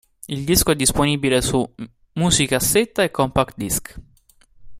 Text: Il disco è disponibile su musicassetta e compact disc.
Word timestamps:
Il 0.27 0.45
disco 0.45 0.71
è 0.71 0.75
disponibile 0.75 1.41
su 1.41 1.63
musicassetta 2.13 3.03
e 3.03 3.11
compact 3.11 3.53
disc. 3.55 3.95